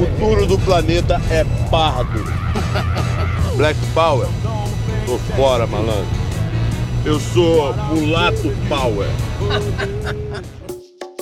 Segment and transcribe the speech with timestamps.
[0.00, 2.24] futuro do planeta é pardo.
[3.54, 4.26] Black Power,
[5.04, 6.06] tô fora, malandro.
[7.04, 9.06] Eu sou Mulato Power.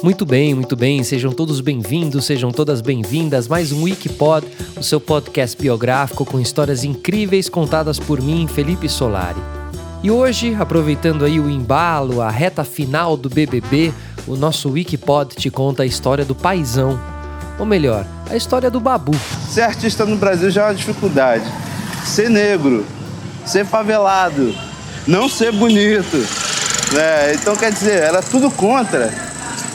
[0.00, 1.02] Muito bem, muito bem.
[1.02, 3.48] Sejam todos bem-vindos, sejam todas bem-vindas.
[3.48, 4.46] Mais um Wikipod,
[4.76, 9.40] o seu podcast biográfico com histórias incríveis contadas por mim, Felipe Solari.
[10.04, 13.92] E hoje, aproveitando aí o embalo, a reta final do BBB,
[14.24, 17.17] o nosso Wikipod te conta a história do paizão.
[17.58, 19.12] Ou melhor, a história do Babu.
[19.50, 21.44] Ser artista no Brasil já é uma dificuldade.
[22.04, 22.86] Ser negro,
[23.44, 24.54] ser favelado,
[25.06, 26.16] não ser bonito.
[26.92, 27.34] Né?
[27.34, 29.12] Então, quer dizer, era tudo contra.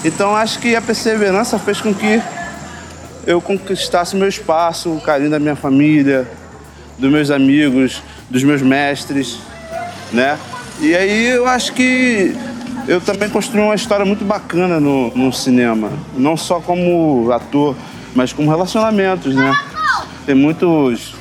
[0.06, 2.22] Então, acho que a perseverança fez com que
[3.26, 6.28] eu conquistasse meu espaço, o carinho da minha família,
[6.98, 9.40] dos meus amigos, dos meus mestres,
[10.12, 10.38] né?
[10.80, 12.36] E aí eu acho que
[12.88, 15.92] eu também construí uma história muito bacana no, no cinema.
[16.18, 17.76] Não só como ator,
[18.16, 19.56] mas como relacionamentos, né?
[20.26, 21.16] Tem muitos,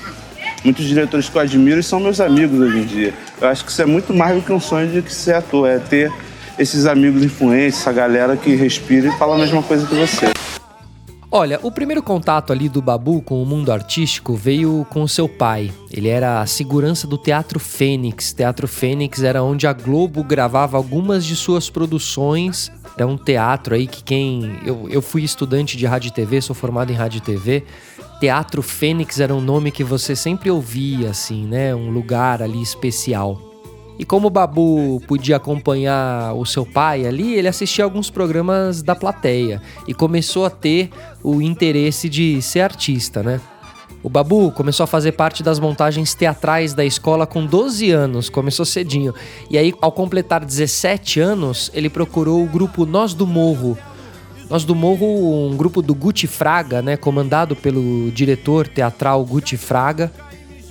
[0.65, 3.15] muitos diretores que eu admiro e são meus amigos hoje em dia.
[3.41, 5.79] Eu acho que isso é muito mais do que um sonho de ser ator, é
[5.79, 6.13] ter
[6.59, 10.27] esses amigos influentes, essa galera que respira e fala a mesma coisa que você.
[11.35, 15.27] Olha, o primeiro contato ali do Babu com o mundo artístico veio com o seu
[15.27, 15.73] pai.
[15.91, 18.35] Ele era a segurança do Teatro Fênix.
[18.35, 22.71] Teatro Fênix era onde a Globo gravava algumas de suas produções.
[22.99, 24.59] Era um teatro aí que quem.
[24.63, 27.65] Eu, eu fui estudante de rádio e TV, sou formado em rádio e TV.
[28.21, 31.75] Teatro Fênix era um nome que você sempre ouvia, assim, né?
[31.75, 33.52] Um lugar ali especial.
[33.99, 38.95] E como o Babu podia acompanhar o seu pai ali, ele assistia alguns programas da
[38.95, 40.91] plateia e começou a ter
[41.23, 43.41] o interesse de ser artista, né?
[44.03, 48.67] O Babu começou a fazer parte das montagens teatrais da escola com 12 anos, começou
[48.67, 49.15] cedinho.
[49.49, 53.79] E aí, ao completar 17 anos, ele procurou o grupo Nós do Morro.
[54.51, 60.11] Nós do Morro, um grupo do Guti Fraga, né, comandado pelo diretor teatral Guti Fraga.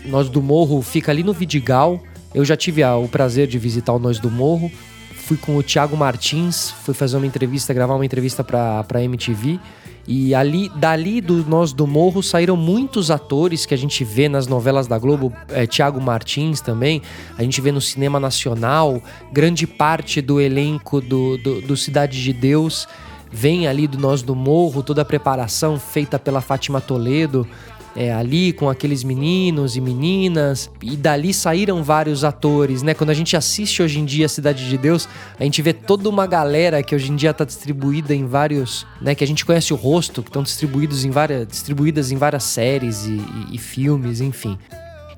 [0.05, 2.03] Nós do Morro fica ali no Vidigal,
[2.33, 4.71] eu já tive o prazer de visitar o Nós do Morro.
[5.15, 9.59] Fui com o Thiago Martins, fui fazer uma entrevista, gravar uma entrevista para a MTV.
[10.07, 14.47] E ali, dali do Nós do Morro saíram muitos atores que a gente vê nas
[14.47, 17.01] novelas da Globo, é, Tiago Martins também,
[17.37, 22.33] a gente vê no cinema nacional, grande parte do elenco do, do, do Cidade de
[22.33, 22.87] Deus
[23.31, 27.47] vem ali do Nós do Morro, toda a preparação feita pela Fátima Toledo
[27.95, 32.93] é, ali com aqueles meninos e meninas, e dali saíram vários atores, né?
[32.93, 35.07] Quando a gente assiste hoje em dia Cidade de Deus,
[35.39, 39.13] a gente vê toda uma galera que hoje em dia está distribuída em vários, né?
[39.15, 43.05] Que a gente conhece o rosto, que estão distribuídos em várias, distribuídas em várias séries
[43.05, 44.57] e, e, e filmes, enfim.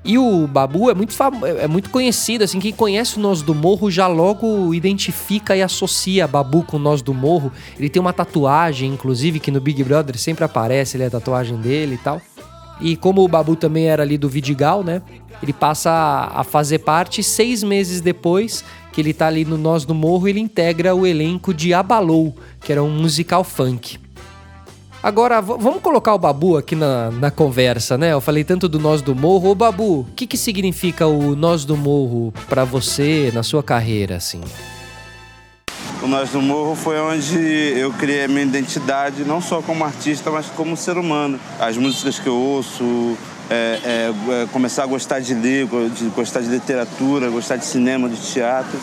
[0.04, 1.14] E o Babu é muito,
[1.58, 6.28] é muito conhecido, assim, quem conhece o Nós do Morro já logo identifica e associa
[6.28, 7.50] Babu com o Nós do Morro.
[7.78, 11.56] Ele tem uma tatuagem, inclusive, que no Big Brother sempre aparece, ele é a tatuagem
[11.56, 12.20] dele e tal.
[12.80, 15.02] E como o Babu também era ali do Vidigal, né?
[15.42, 19.94] Ele passa a fazer parte seis meses depois que ele tá ali no Nós do
[19.94, 23.98] Morro, ele integra o elenco de Abalou, que era um musical funk.
[25.02, 28.12] Agora, vamos colocar o Babu aqui na, na conversa, né?
[28.12, 29.50] Eu falei tanto do Nós do Morro.
[29.50, 34.16] Ô, Babu, o que, que significa o Nós do Morro para você na sua carreira,
[34.16, 34.40] assim?
[36.04, 37.38] O Nós do Morro foi onde
[37.78, 41.40] eu criei a minha identidade, não só como artista, mas como ser humano.
[41.58, 43.16] As músicas que eu ouço,
[43.48, 48.06] é, é, é, começar a gostar de ler, de gostar de literatura, gostar de cinema,
[48.06, 48.78] de teatro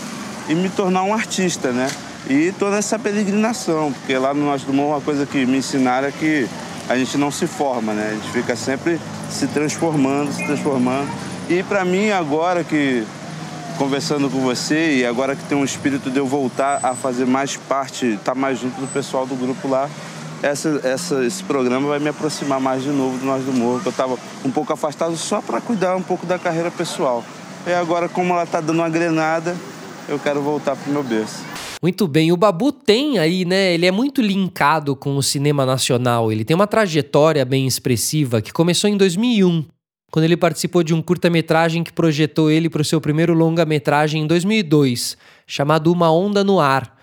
[0.49, 1.91] e me tornar um artista, né?
[2.27, 6.07] E toda essa peregrinação, porque lá no Nós do Morro uma coisa que me ensinaram
[6.07, 6.47] é que
[6.89, 8.13] a gente não se forma, né?
[8.13, 8.99] A gente fica sempre
[9.29, 11.07] se transformando, se transformando.
[11.47, 13.05] E para mim agora que
[13.81, 17.57] conversando com você e agora que tem um espírito de eu voltar a fazer mais
[17.57, 19.89] parte, estar tá mais junto do pessoal do grupo lá,
[20.43, 23.87] essa, essa, esse programa vai me aproximar mais de novo do Nós do Morro, que
[23.87, 27.23] eu estava um pouco afastado só para cuidar um pouco da carreira pessoal.
[27.65, 29.57] E agora, como ela está dando uma grenada,
[30.07, 31.43] eu quero voltar pro meu berço.
[31.81, 33.73] Muito bem, o Babu tem aí, né?
[33.73, 36.31] Ele é muito linkado com o cinema nacional.
[36.31, 39.65] Ele tem uma trajetória bem expressiva que começou em 2001
[40.11, 44.27] quando ele participou de um curta-metragem que projetou ele para o seu primeiro longa-metragem em
[44.27, 45.17] 2002,
[45.47, 46.99] chamado Uma Onda no Ar.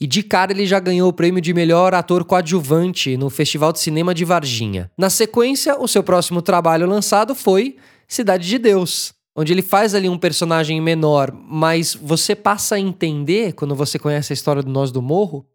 [0.00, 3.78] E de cara ele já ganhou o prêmio de melhor ator coadjuvante no Festival de
[3.78, 4.90] Cinema de Varginha.
[4.98, 7.76] Na sequência, o seu próximo trabalho lançado foi
[8.08, 13.52] Cidade de Deus, onde ele faz ali um personagem menor, mas você passa a entender,
[13.52, 15.46] quando você conhece a história do Nós do Morro,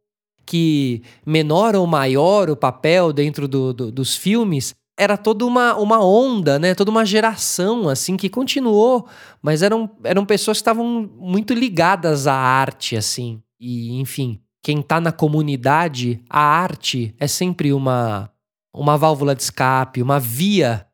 [0.45, 6.03] que menor ou maior o papel dentro do, do, dos filmes, era toda uma, uma
[6.03, 6.75] onda, né?
[6.75, 9.07] Toda uma geração, assim, que continuou,
[9.41, 13.41] mas eram, eram pessoas que estavam muito ligadas à arte, assim.
[13.59, 18.29] E, enfim, quem tá na comunidade, a arte é sempre uma,
[18.73, 20.85] uma válvula de escape, uma via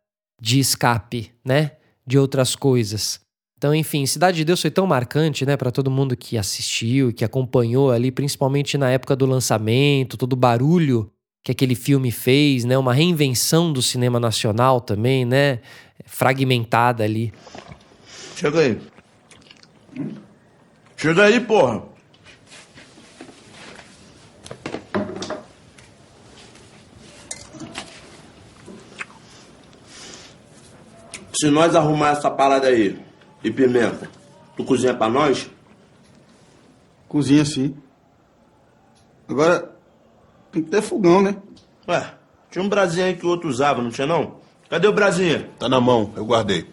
[0.42, 1.74] de escape, né?
[2.08, 3.20] De outras coisas.
[3.58, 7.26] Então, enfim, Cidade de Deus foi tão marcante, né, para todo mundo que assistiu, que
[7.26, 11.12] acompanhou ali, principalmente na época do lançamento, todo o barulho
[11.44, 15.60] que aquele filme fez, né, uma reinvenção do cinema nacional também, né,
[16.06, 17.34] fragmentada ali.
[18.36, 18.82] Chega aí.
[20.96, 21.84] Chega aí, porra.
[31.40, 33.00] Se nós arrumar essa parada aí
[33.42, 34.10] e pimenta,
[34.58, 35.50] tu cozinha pra nós?
[37.08, 37.76] Cozinha sim.
[39.26, 39.79] Agora,
[40.52, 41.36] tem que ter fogão, né?
[41.88, 42.14] Ué,
[42.52, 44.38] tinha um brasinho aí que o outro usava, não tinha não?
[44.70, 45.48] Cadê o brasinho?
[45.60, 46.68] Tá na mão, eu guardei.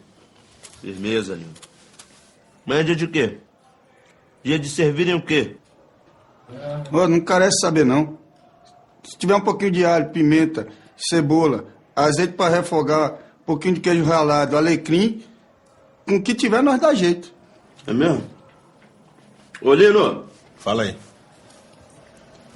[0.80, 1.60] Firmeza, lindo.
[2.66, 3.38] Amanhã é dia de quê?
[4.42, 5.56] Dia de servirem o quê?
[6.92, 8.18] Ó, não carece saber não.
[9.02, 13.12] Se tiver um pouquinho de alho, pimenta, cebola, azeite para refogar,
[13.42, 15.22] um pouquinho de queijo ralado, alecrim,
[16.06, 17.32] com o que tiver nós dá jeito.
[17.86, 18.22] É mesmo?
[19.60, 20.26] Ô, Lino,
[20.66, 20.96] Fala aí.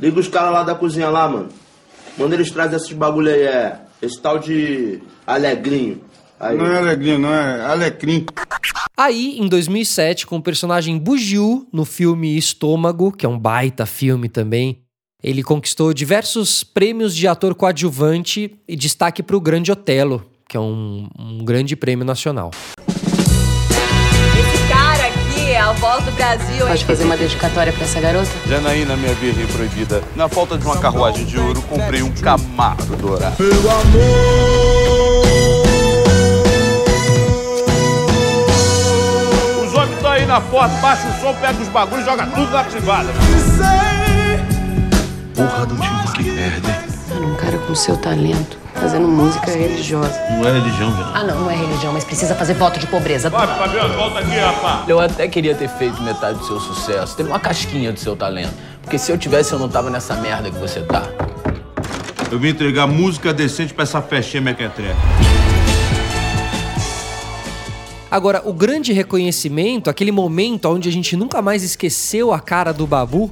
[0.00, 1.48] Liga os caras lá da cozinha lá, mano.
[2.18, 3.80] Manda eles trazem esses bagulho aí, é...
[4.02, 6.00] Esse tal de alegrinho.
[6.38, 6.56] Aí.
[6.56, 8.24] Não é alegria, não é alecrim.
[8.96, 14.26] Aí, em 2007, com o personagem Bugiu no filme Estômago, que é um baita filme
[14.26, 14.82] também,
[15.22, 20.60] ele conquistou diversos prêmios de ator coadjuvante e destaque para o Grande Otelo, que é
[20.60, 22.50] um, um grande prêmio nacional.
[25.70, 26.66] A voz do Brasil.
[26.66, 28.28] Pode fazer uma dedicatória pra essa garota?
[28.46, 30.02] Janaína, minha virgem proibida.
[30.16, 33.36] Na falta de uma carruagem de ouro, comprei um camaro dourado.
[39.64, 42.50] Os homens estão aí na porta, baixa o som, pega os bagulhos e joga tudo
[42.50, 43.08] na privada.
[45.36, 46.76] Porra do time, que merda, hein?
[47.10, 50.18] Mano, um cara com seu talento, fazendo música religiosa.
[50.30, 51.12] Não é religião, já.
[51.14, 53.28] Ah, não, não é religião, mas precisa fazer voto de pobreza.
[53.28, 54.88] Vai, Fabiano, volta aqui, rapaz.
[54.88, 58.54] Eu até queria ter feito metade do seu sucesso, ter uma casquinha do seu talento.
[58.82, 61.02] Porque se eu tivesse, eu não tava nessa merda que você tá.
[62.30, 64.96] Eu vim entregar música decente pra essa festinha mequetrefe.
[68.10, 72.86] Agora, o grande reconhecimento, aquele momento onde a gente nunca mais esqueceu a cara do
[72.86, 73.30] Babu,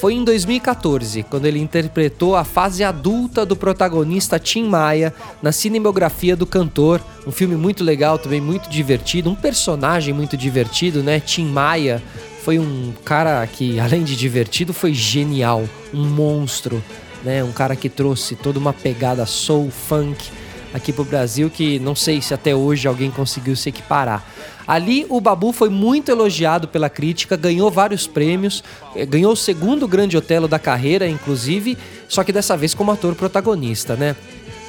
[0.00, 5.12] foi em 2014, quando ele interpretou a fase adulta do protagonista Tim Maia
[5.42, 7.00] na cinematografia do cantor.
[7.26, 11.18] Um filme muito legal, também muito divertido, um personagem muito divertido, né?
[11.18, 12.02] Tim Maia
[12.42, 15.64] foi um cara que, além de divertido, foi genial,
[15.94, 16.82] um monstro,
[17.24, 17.42] né?
[17.42, 20.30] Um cara que trouxe toda uma pegada soul, funk
[20.74, 24.22] aqui pro Brasil que não sei se até hoje alguém conseguiu se equiparar.
[24.66, 28.64] Ali o Babu foi muito elogiado pela crítica, ganhou vários prêmios,
[28.94, 31.78] eh, ganhou o segundo grande Otelo da carreira, inclusive,
[32.08, 34.16] só que dessa vez como ator protagonista, né?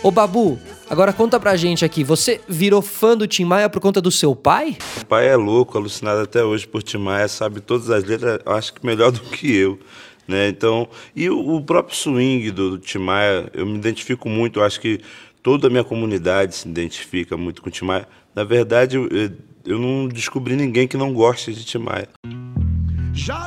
[0.04, 4.00] Ô Babu, agora conta pra gente aqui, você virou fã do Tim Maia por conta
[4.00, 4.78] do seu pai?
[5.02, 8.76] O pai é louco, alucinado até hoje por Tim Maia, sabe todas as letras, acho
[8.76, 9.80] que melhor do que eu.
[10.28, 10.50] Né?
[10.50, 14.64] Então, e o, o próprio swing do, do Tim Maia, eu me identifico muito, eu
[14.64, 15.00] acho que
[15.42, 18.08] toda a minha comunidade se identifica muito com o Tim Maia.
[18.36, 19.32] Na verdade, eu
[19.68, 22.08] não descobri ninguém que não goste de Tim Maia.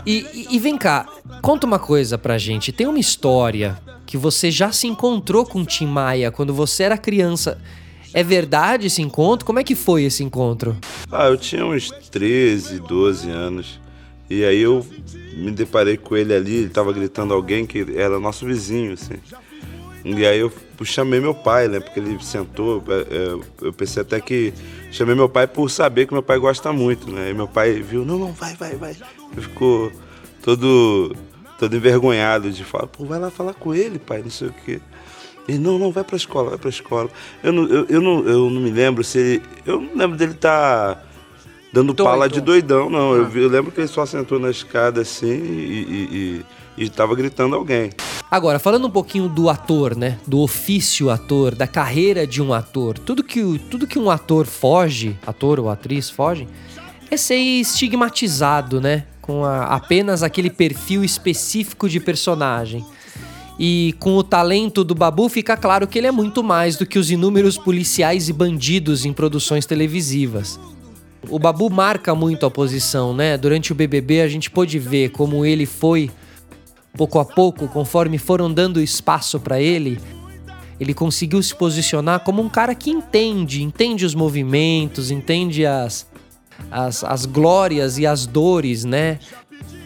[0.05, 1.07] E, e- e vem cá,
[1.41, 2.73] conta uma coisa pra gente.
[2.73, 6.99] Tem uma história que você já se encontrou com o Tim Maia quando você era
[6.99, 7.61] criança.
[8.13, 9.47] É verdade esse encontro?
[9.47, 10.77] Como é que foi esse encontro?
[11.11, 13.81] Ah, eu tinha uns 13, 12 anos.
[14.29, 14.85] E aí eu
[15.37, 19.15] me deparei com ele ali, ele tava gritando alguém que era nosso vizinho, assim.
[20.05, 20.51] E aí eu
[20.83, 21.79] chamei meu pai, né?
[21.81, 24.53] Porque ele sentou, é, é, eu pensei até que
[24.91, 27.31] chamei meu pai por saber que meu pai gosta muito, né?
[27.31, 28.97] E meu pai viu, não, não, vai, vai, vai.
[29.33, 29.93] Ele ficou
[30.43, 31.15] todo,
[31.59, 34.81] todo envergonhado de falar, pô, vai lá falar com ele, pai, não sei o quê.
[35.49, 37.11] Ele, não, não, vai pra escola, vai pra escola.
[37.43, 39.43] Eu não, eu, eu não, eu não me lembro se ele.
[39.67, 41.05] Eu não lembro dele estar
[41.73, 42.09] dando Doido.
[42.09, 43.15] pala de doidão, não.
[43.15, 46.45] Eu, vi- eu lembro que ele só sentou na escada assim e,
[46.77, 47.91] e, e, e tava gritando alguém.
[48.31, 50.19] Agora, falando um pouquinho do ator, né?
[50.27, 52.97] Do ofício ator, da carreira de um ator.
[52.97, 56.47] Tudo que, tudo que um ator foge, ator ou atriz foge,
[57.11, 59.05] é ser estigmatizado, né?
[59.21, 62.85] Com a- apenas aquele perfil específico de personagem.
[63.59, 66.99] E com o talento do Babu fica claro que ele é muito mais do que
[67.01, 70.59] os inúmeros policiais e bandidos em produções televisivas.
[71.29, 73.37] O Babu marca muito a posição, né?
[73.37, 76.11] Durante o BBB a gente pôde ver como ele foi
[76.97, 80.01] pouco a pouco, conforme foram dando espaço pra ele,
[80.79, 86.07] ele conseguiu se posicionar como um cara que entende, entende os movimentos, entende as,
[86.71, 89.19] as, as glórias e as dores, né?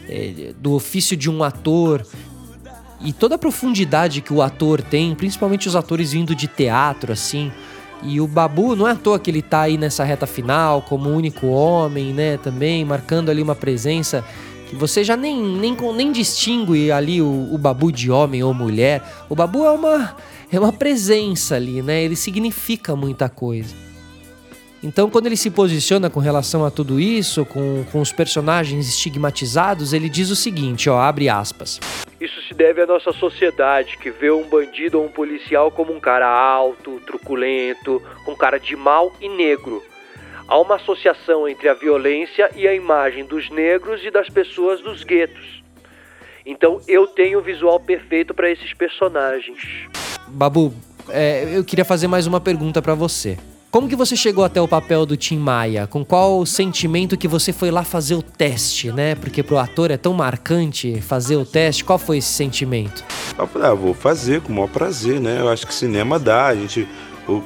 [0.09, 2.07] eh, Do ofício de um ator.
[3.01, 7.51] e toda a profundidade que o ator tem, principalmente os atores vindo de teatro, assim.
[8.03, 11.09] E o Babu, não é à toa que ele tá aí nessa reta final, como
[11.11, 12.37] único homem, né?
[12.37, 14.23] Também marcando ali uma presença
[14.75, 19.03] você já nem, nem, nem distingue ali o, o Babu de homem ou mulher.
[19.29, 20.17] O Babu é uma,
[20.53, 22.03] é uma presença ali, né?
[22.03, 23.75] Ele significa muita coisa.
[24.83, 29.95] Então, quando ele se posiciona com relação a tudo isso, com, com os personagens estigmatizados,
[29.95, 31.81] ele diz o seguinte, ó, abre aspas.
[32.21, 35.99] Isso se deve à nossa sociedade, que vê um bandido ou um policial como um
[35.99, 39.83] cara alto, truculento, com cara de mal e negro.
[40.47, 45.03] Há uma associação entre a violência e a imagem dos negros e das pessoas dos
[45.03, 45.63] guetos.
[46.45, 49.59] Então eu tenho o visual perfeito para esses personagens.
[50.29, 50.75] Babu,
[51.09, 53.39] é, eu queria fazer mais uma pergunta para você.
[53.71, 55.87] Como que você chegou até o papel do Tim Maia?
[55.89, 59.17] Com qual sentimento que você foi lá fazer o teste, né?
[59.17, 61.83] Porque pro ator é tão marcante fazer o teste.
[61.83, 63.03] Qual foi esse sentimento?
[63.37, 65.41] Ah, vou fazer com o maior prazer, né?
[65.41, 66.87] Eu acho que cinema dá, a gente...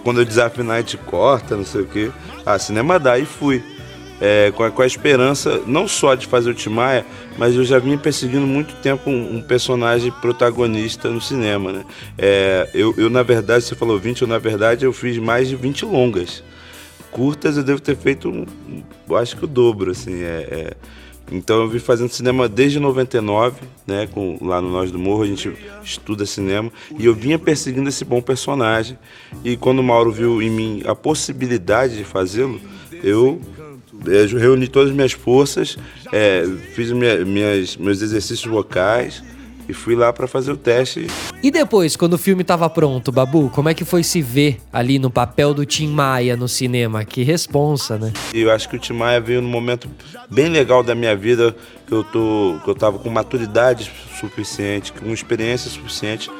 [0.03, 2.11] Quando eu desafinar, gente corta, não sei o quê.
[2.45, 3.63] Ah, cinema dá, e fui
[4.21, 7.07] é, com, a, com, a, esperança não só de fazer o Timaya,
[7.37, 11.73] mas eu já vim perseguindo muito tempo um, um personagem protagonista no cinema.
[11.73, 11.85] Né?
[12.17, 15.57] É, eu, eu, na verdade, você falou 20, eu, na verdade, eu fiz mais de
[15.57, 16.43] 20 longas.
[17.11, 20.23] Curtas eu devo ter feito, um, acho que o dobro, assim.
[20.23, 20.77] É, é,
[21.31, 25.27] então eu vim fazendo cinema desde 99, né, com, lá no Nós do Morro, a
[25.27, 28.99] gente estuda cinema, e eu vinha perseguindo esse bom personagem.
[29.45, 32.61] E quando o Mauro viu em mim a possibilidade de fazê-lo,
[33.03, 33.41] eu
[34.07, 35.77] eu reuni todas as minhas forças,
[36.13, 36.45] é,
[36.75, 39.23] fiz minha, minhas, meus exercícios vocais
[39.69, 41.07] e fui lá para fazer o teste.
[41.43, 44.99] E depois, quando o filme estava pronto, Babu, como é que foi se ver ali
[44.99, 47.05] no papel do Tim Maia no cinema?
[47.05, 48.13] Que responsa, né?
[48.33, 49.89] Eu acho que o Tim Maia veio num momento
[50.31, 51.55] bem legal da minha vida,
[51.87, 56.31] que eu tô, que eu tava com maturidade suficiente, com experiência suficiente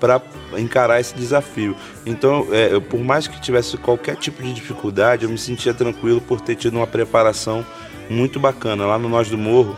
[0.00, 0.22] para
[0.56, 1.76] encarar esse desafio.
[2.06, 6.40] Então, é, por mais que tivesse qualquer tipo de dificuldade, eu me sentia tranquilo por
[6.40, 7.66] ter tido uma preparação
[8.08, 8.86] muito bacana.
[8.86, 9.76] Lá no Nós do Morro,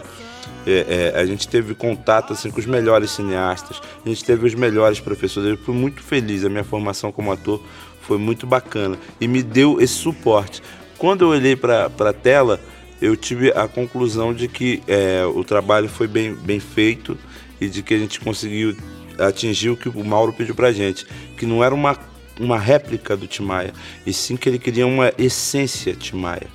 [0.66, 4.54] é, é, a gente teve contato assim, com os melhores cineastas, a gente teve os
[4.54, 5.50] melhores professores.
[5.50, 7.62] Eu fui muito feliz, a minha formação como ator
[8.02, 10.62] foi muito bacana e me deu esse suporte.
[10.99, 12.61] Quando eu olhei para a tela,
[13.00, 17.16] eu tive a conclusão de que é, o trabalho foi bem, bem feito
[17.61, 18.76] e de que a gente conseguiu
[19.18, 21.06] atingiu o que o Mauro pediu pra gente,
[21.37, 21.99] que não era uma,
[22.38, 23.73] uma réplica do Timaya,
[24.06, 26.47] e sim que ele queria uma essência Timaya.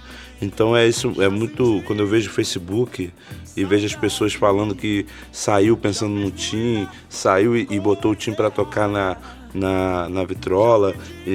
[0.41, 1.81] Então é isso, é muito.
[1.85, 3.11] Quando eu vejo o Facebook
[3.55, 8.15] e vejo as pessoas falando que saiu pensando no Tim, saiu e, e botou o
[8.15, 9.17] Tim para tocar na,
[9.53, 10.93] na, na vitrola
[11.25, 11.31] e,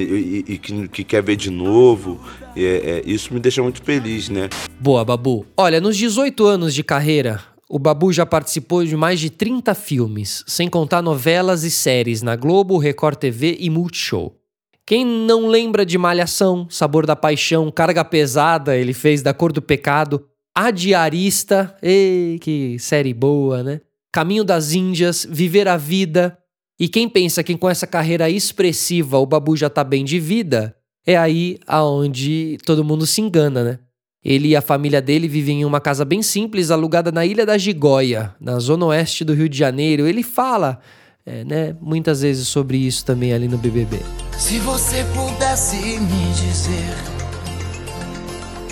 [0.47, 2.19] e, e que, que, quer ver de novo,
[2.55, 4.49] é, é, isso me deixa muito feliz, né?
[4.79, 5.45] Boa, Babu.
[5.57, 10.43] Olha, nos 18 anos de carreira, o Babu já participou de mais de 30 filmes,
[10.45, 14.40] sem contar novelas e séries na Globo, Record TV e Multishow.
[14.85, 19.61] Quem não lembra de Malhação, Sabor da Paixão, Carga Pesada, ele fez da Cor do
[19.61, 23.81] Pecado, A Diarista, ei, que série boa, né?
[24.11, 26.37] Caminho das Índias, Viver a Vida.
[26.79, 30.75] E quem pensa que com essa carreira expressiva o Babu já tá bem de vida,
[31.05, 33.79] é aí aonde todo mundo se engana, né?
[34.23, 37.57] Ele e a família dele vivem em uma casa bem simples, alugada na Ilha da
[37.57, 40.05] Gigóia, na zona oeste do Rio de Janeiro.
[40.05, 40.79] Ele fala
[41.25, 43.99] é, né, muitas vezes sobre isso também ali no BBB.
[44.37, 46.95] Se você pudesse me dizer,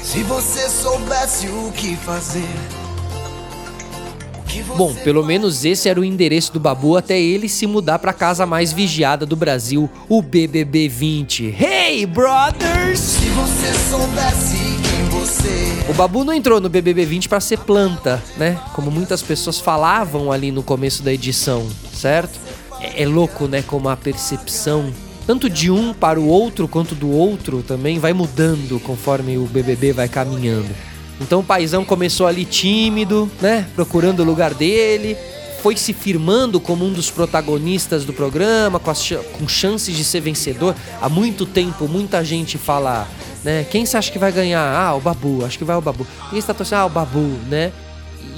[0.01, 2.49] se você soubesse o que fazer.
[4.75, 8.13] Bom, pelo menos esse era o endereço do Babu até ele se mudar para a
[8.13, 11.55] casa mais vigiada do Brasil, o BBB 20.
[11.59, 12.99] Hey, brothers!
[12.99, 14.79] Se você soubesse
[15.89, 18.59] o Babu não entrou no BBB 20 para ser planta, né?
[18.73, 21.67] Como muitas pessoas falavam ali no começo da edição,
[21.99, 22.39] certo?
[22.79, 23.61] É, é louco, né?
[23.61, 24.93] Como a percepção
[25.27, 29.93] tanto de um para o outro quanto do outro também vai mudando conforme o BBB
[29.93, 30.69] vai caminhando.
[31.21, 33.67] Então o paizão começou ali tímido, né?
[33.75, 35.15] Procurando o lugar dele,
[35.61, 40.21] foi se firmando como um dos protagonistas do programa, com, ch com chances de ser
[40.21, 40.75] vencedor.
[40.99, 43.07] Há muito tempo, muita gente fala
[43.43, 43.65] né?
[43.69, 44.61] Quem você acha que vai ganhar?
[44.61, 46.05] Ah, o Babu, acho que vai o Babu.
[46.29, 46.79] Quem está torcendo?
[46.79, 47.71] Ah, o Babu, né?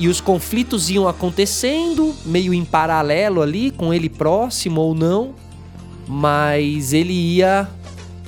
[0.02, 5.36] E os conflitos iam acontecendo, meio em paralelo ali, com ele próximo ou não,
[6.08, 7.70] mas ele ia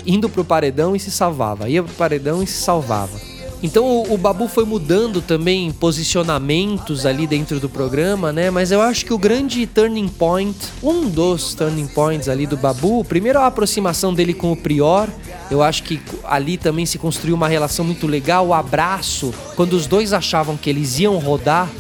[0.06, 3.20] indo pro paredão e se salvava, ia pro paredão e se salvava.
[3.64, 8.52] Então o, o, Babu foi mudando também posicionamentos ali dentro do programa, né?
[8.52, 13.06] Mas eu acho que o grande turning point, um dos turning points ali do Babu,
[13.06, 15.08] primeiro a aproximação dele com o Prior.
[15.50, 19.88] Eu acho que ali também se construiu uma relação muito legal, o abraço, quando os
[19.88, 21.72] dois achavam que eles iam rodar,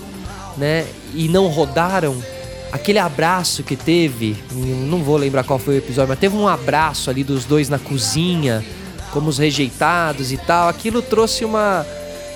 [0.57, 0.87] né?
[1.13, 2.15] E não rodaram.
[2.71, 4.37] aquele abraço que teve,
[4.87, 7.77] não vou lembrar qual foi o episódio, mas teve um abraço ali dos dois na
[7.77, 8.63] cozinha,
[9.13, 10.67] como os rejeitados e tal.
[10.67, 11.85] Aquilo trouxe uma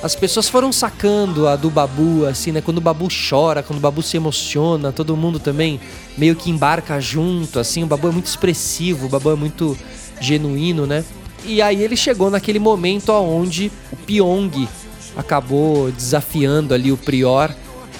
[0.02, 2.62] as pessoas foram sacando a do Babu, assim, né?
[2.62, 5.80] Quando o Babu chora, quando o Babu se emociona, todo mundo também
[6.16, 7.84] meio que embarca junto, assim.
[7.84, 9.76] O Babu é muito expressivo, o Babu é muito
[10.22, 11.04] genuíno, né?
[11.44, 14.68] E aí ele chegou naquele momento onde o Pyong
[15.16, 17.50] acabou desafiando ali o Prior,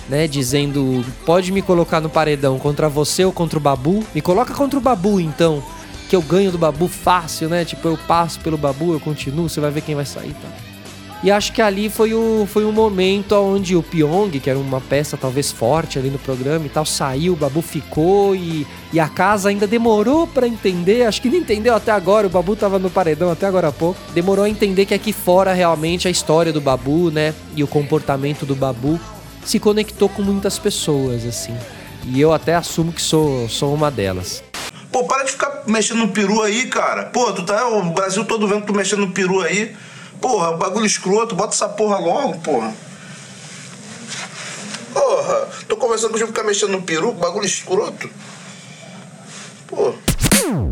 [0.08, 0.28] né?
[0.28, 4.04] Dizendo: pode me colocar no paredão contra você ou contra o Babu?
[4.14, 5.64] Me coloca contra o Babu então,
[6.08, 7.66] que eu ganho do Babu fácil, né?
[7.66, 10.50] Tipo, eu passo pelo Babu, eu continuo, você vai ver quem vai sair, tá?
[11.24, 14.80] E acho que ali foi o, foi um momento onde o Pyong, que era uma
[14.80, 19.10] peça talvez forte ali no programa e tal, saiu, o Babu ficou e, e a
[19.10, 21.04] casa ainda demorou para entender.
[21.04, 22.28] Acho que não entendeu até agora.
[22.28, 24.00] O Babu tava no paredão até agora há pouco.
[24.14, 27.34] Demorou a entender que aqui fora realmente a história do Babu, né?
[27.56, 29.00] E o comportamento do Babu
[29.44, 31.56] se conectou com muitas pessoas, assim.
[32.06, 34.44] E eu até assumo que sou, sou uma delas.
[34.92, 37.06] Pô, para de ficar mexendo no peru aí, cara.
[37.06, 39.76] Pô, tu tá o Brasil todo vendo tu mexendo no peru aí.
[40.22, 42.74] Porra, bagulho escroto, bota essa porra logo, porra.
[44.94, 48.10] Porra, tô conversando com o ficar mexendo no peru, bagulho escroto.
[49.68, 49.94] Porra.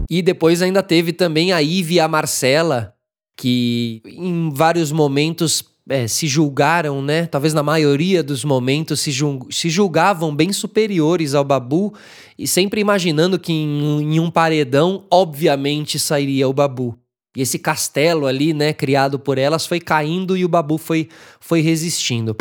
[0.10, 2.96] E depois ainda teve também a Ive e a Marcela,
[3.38, 7.28] que em vários momentos é, se julgaram, né?
[7.28, 9.12] Talvez na maioria dos momentos se,
[9.52, 11.94] se julgavam bem superiores ao Babu
[12.38, 16.98] e sempre imaginando que em, em um paredão, obviamente, sairia o Babu.
[17.36, 21.62] E esse castelo ali, né, criado por elas, foi caindo e o Babu foi, foi
[21.62, 22.36] resistindo.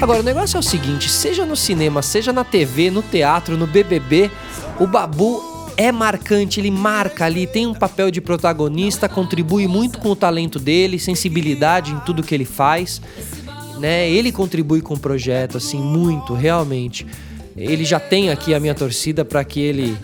[0.00, 3.66] Agora, o negócio é o seguinte: seja no cinema, seja na TV, no teatro, no
[3.66, 4.30] BBB,
[4.78, 5.49] o Babu
[5.80, 10.58] é marcante, ele marca ali, tem um papel de protagonista, contribui muito com o talento
[10.58, 13.00] dele, sensibilidade em tudo que ele faz,
[13.78, 14.06] né?
[14.10, 17.06] Ele contribui com o projeto, assim, muito, realmente.
[17.56, 19.96] Ele já tem aqui a minha torcida para que ele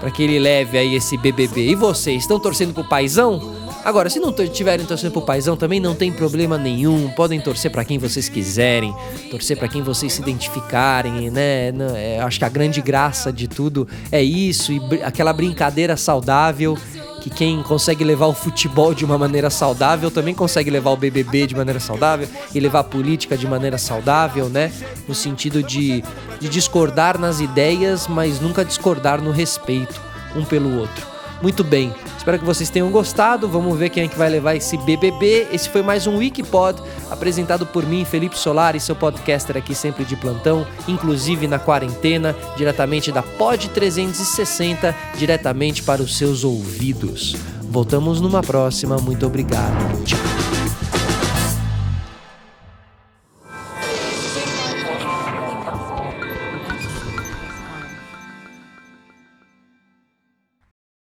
[0.00, 1.72] para que ele leve aí esse BBB.
[1.72, 3.57] E vocês estão torcendo pro Paizão?
[3.84, 7.08] Agora, se não tiverem torcendo pro Paizão, também não tem problema nenhum.
[7.10, 8.94] Podem torcer para quem vocês quiserem,
[9.30, 11.72] torcer para quem vocês se identificarem, né?
[11.96, 16.76] É, acho que a grande graça de tudo é isso e aquela brincadeira saudável
[17.20, 21.46] que quem consegue levar o futebol de uma maneira saudável também consegue levar o BBB
[21.46, 24.72] de maneira saudável e levar a política de maneira saudável, né?
[25.06, 26.02] No sentido de,
[26.40, 30.00] de discordar nas ideias, mas nunca discordar no respeito
[30.36, 31.17] um pelo outro.
[31.40, 33.48] Muito bem, espero que vocês tenham gostado.
[33.48, 35.48] Vamos ver quem é que vai levar esse BBB.
[35.52, 40.16] Esse foi mais um Wikipod apresentado por mim, Felipe Solari, seu podcaster aqui sempre de
[40.16, 47.36] plantão, inclusive na quarentena, diretamente da Pod 360, diretamente para os seus ouvidos.
[47.62, 48.96] Voltamos numa próxima.
[48.96, 50.04] Muito obrigado.
[50.04, 50.37] Tchau.